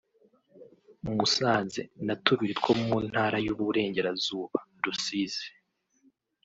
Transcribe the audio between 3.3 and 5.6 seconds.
y’Uburengerazuba (Rusizi